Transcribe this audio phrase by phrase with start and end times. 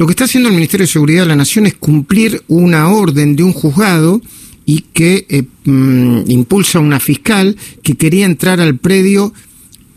[0.00, 3.36] lo que está haciendo el Ministerio de Seguridad de la Nación es cumplir una orden
[3.36, 4.22] de un juzgado
[4.64, 9.34] y que eh, mm, impulsa una fiscal que quería entrar al predio.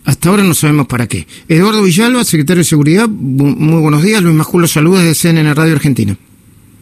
[0.03, 1.25] Hasta ahora no sabemos para qué.
[1.47, 4.21] Eduardo Villalba, secretario de Seguridad, muy buenos días.
[4.21, 6.17] Luis Majulo, saludos de CNN Radio Argentina.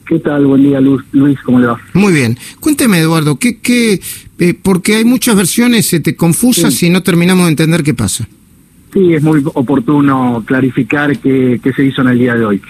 [0.07, 0.47] ¿Qué tal?
[0.47, 1.37] Buen día, Luis.
[1.45, 1.79] ¿Cómo le va?
[1.93, 2.39] Muy bien.
[2.59, 4.01] Cuénteme, Eduardo, ¿qué, qué,
[4.39, 8.27] eh, porque hay muchas versiones te confusas y no terminamos de entender qué pasa.
[8.93, 12.61] Sí, es muy oportuno clarificar qué, qué se hizo en el día de hoy.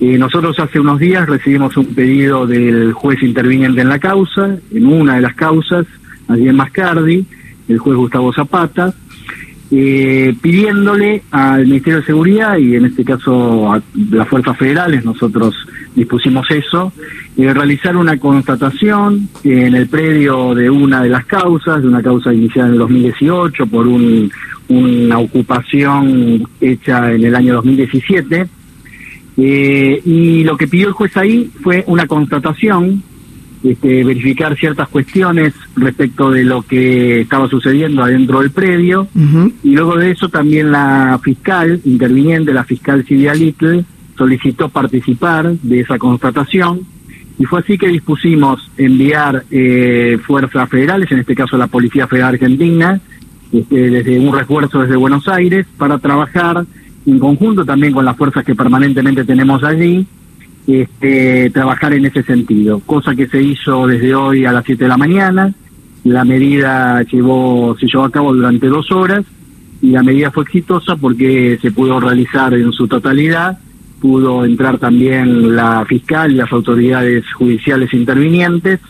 [0.00, 4.86] Eh, nosotros hace unos días recibimos un pedido del juez interviniente en la causa, en
[4.86, 5.86] una de las causas,
[6.26, 7.24] allí en Mascardi,
[7.68, 8.94] el juez Gustavo Zapata,
[9.72, 13.80] eh, pidiéndole al Ministerio de Seguridad y en este caso a
[14.10, 15.54] las fuerzas federales, nosotros
[15.94, 16.92] dispusimos eso,
[17.36, 22.32] eh, realizar una constatación en el predio de una de las causas, de una causa
[22.32, 28.48] iniciada en el 2018 por una ocupación hecha en el año 2017.
[29.36, 33.02] Eh, y lo que pidió el juez ahí fue una constatación
[33.62, 39.08] este, verificar ciertas cuestiones respecto de lo que estaba sucediendo adentro del predio.
[39.62, 43.84] Y luego de eso también la fiscal interviniente, la fiscal Silvia Little,
[44.16, 46.80] solicitó participar de esa constatación.
[47.38, 52.34] Y fue así que dispusimos enviar eh, fuerzas federales, en este caso la Policía Federal
[52.34, 53.00] Argentina,
[53.52, 56.64] este, desde un refuerzo desde Buenos Aires para trabajar
[57.06, 60.06] en conjunto también con las fuerzas que permanentemente tenemos allí
[60.66, 64.88] este, trabajar en ese sentido, cosa que se hizo desde hoy a las 7 de
[64.88, 65.54] la mañana.
[66.04, 69.24] La medida llevó, se llevó a cabo durante dos horas
[69.82, 73.58] y la medida fue exitosa porque se pudo realizar en su totalidad,
[74.00, 78.80] pudo entrar también la fiscal y las autoridades judiciales intervinientes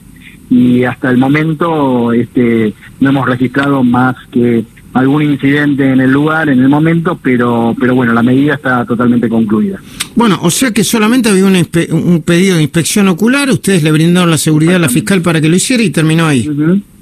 [0.50, 6.48] y hasta el momento este, no hemos registrado más que algún incidente en el lugar,
[6.48, 9.80] en el momento, pero, pero bueno, la medida está totalmente concluida.
[10.16, 14.38] Bueno, o sea que solamente había un, pedido de inspección ocular, ustedes le brindaron la
[14.38, 16.48] seguridad a la fiscal para que lo hiciera y terminó ahí.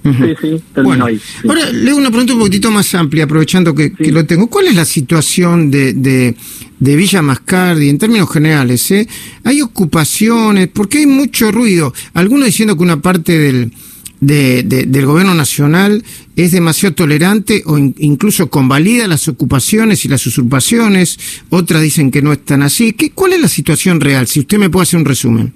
[0.02, 1.20] Sí, sí, terminó ahí.
[1.46, 4.48] Ahora le hago una pregunta un poquitito más amplia, aprovechando que, lo tengo.
[4.48, 6.34] ¿Cuál es la situación de, de,
[6.78, 8.90] de Villa Mascardi en términos generales?
[8.90, 9.08] Eh?
[9.44, 10.68] ¿Hay ocupaciones?
[10.68, 11.92] Porque hay mucho ruido.
[12.14, 13.72] Algunos diciendo que una parte del
[14.20, 16.02] de, del gobierno nacional
[16.36, 22.32] es demasiado tolerante o incluso convalida las ocupaciones y las usurpaciones, otras dicen que no
[22.32, 22.92] están así.
[22.92, 24.26] ¿Qué, ¿Cuál es la situación real?
[24.26, 25.52] Si usted me puede hacer un resumen.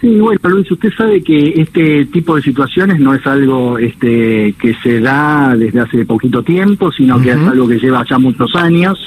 [0.00, 4.74] Sí, bueno, Luis, usted sabe que este tipo de situaciones no es algo este, que
[4.82, 8.98] se da desde hace poquito tiempo, sino que es algo que lleva ya muchos años.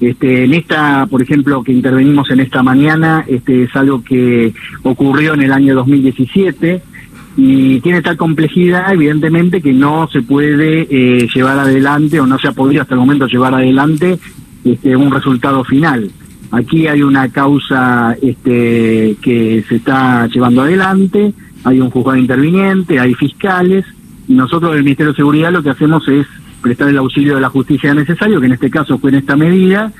[0.00, 5.34] Este, en esta, por ejemplo, que intervenimos en esta mañana, este es algo que ocurrió
[5.34, 6.80] en el año 2017
[7.36, 12.48] y tiene tal complejidad, evidentemente, que no se puede eh, llevar adelante o no se
[12.48, 14.18] ha podido hasta el momento llevar adelante
[14.64, 16.10] este, un resultado final.
[16.50, 21.32] Aquí hay una causa este, que se está llevando adelante,
[21.64, 23.86] hay un juzgado interviniente, hay fiscales,
[24.28, 26.26] y nosotros del Ministerio de Seguridad lo que hacemos es
[26.60, 29.90] prestar el auxilio de la justicia necesario, que en este caso fue en esta medida,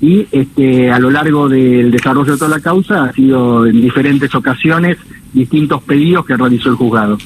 [0.00, 4.34] y este, a lo largo del desarrollo de toda la causa ha sido en diferentes
[4.34, 4.98] ocasiones
[5.36, 7.18] distintos pedidos que realizó el juzgado.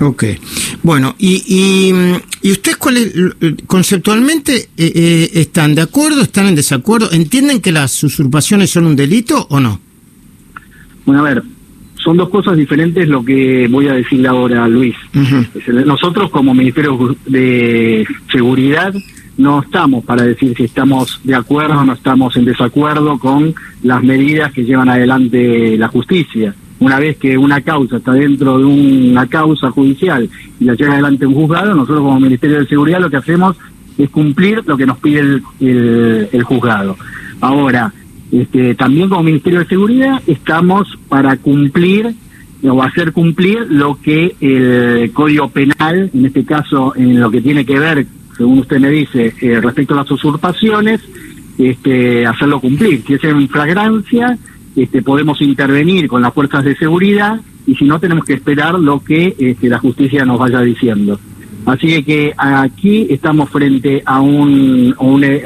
[0.00, 0.24] Ok.
[0.82, 3.34] Bueno, y, y, y ustedes cuál
[3.66, 8.94] conceptualmente eh, eh, están de acuerdo, están en desacuerdo, entienden que las usurpaciones son un
[8.94, 9.80] delito o no?
[11.04, 11.42] Bueno, a ver,
[11.96, 14.94] son dos cosas diferentes lo que voy a decirle ahora, Luis.
[15.84, 18.94] Nosotros como Ministerio de Seguridad
[19.36, 24.02] no estamos para decir si estamos de acuerdo o no estamos en desacuerdo con las
[24.02, 29.26] medidas que llevan adelante la justicia una vez que una causa está dentro de una
[29.26, 30.28] causa judicial
[30.60, 33.56] y la lleva adelante un juzgado, nosotros como Ministerio de Seguridad lo que hacemos
[33.96, 36.96] es cumplir lo que nos pide el, juzgado.
[37.40, 37.92] Ahora,
[38.30, 42.14] este, también como Ministerio de Seguridad estamos para cumplir
[42.62, 47.64] o hacer cumplir lo que el Código Penal, en este caso en lo que tiene
[47.64, 48.06] que ver,
[48.36, 51.00] según usted me dice, eh, respecto a las usurpaciones,
[51.58, 53.02] este, hacerlo cumplir.
[53.04, 54.38] Si es en flagrancia,
[54.78, 59.02] este, podemos intervenir con las fuerzas de seguridad y si no tenemos que esperar lo
[59.02, 61.18] que este, la justicia nos vaya diciendo.
[61.66, 64.94] Así que aquí estamos frente a, un,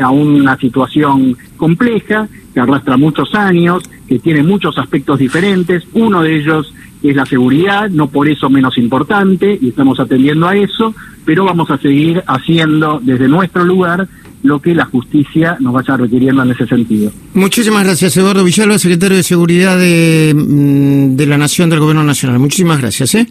[0.00, 5.84] a una situación compleja que arrastra muchos años, que tiene muchos aspectos diferentes.
[5.94, 10.54] Uno de ellos es la seguridad, no por eso menos importante, y estamos atendiendo a
[10.54, 10.94] eso,
[11.24, 14.06] pero vamos a seguir haciendo desde nuestro lugar
[14.42, 17.12] lo que la justicia nos vaya requiriendo en ese sentido.
[17.34, 22.38] Muchísimas gracias, Eduardo Villalba, secretario de Seguridad de, mm, de la Nación del Gobierno Nacional.
[22.38, 23.14] Muchísimas gracias.
[23.14, 23.26] ¿eh?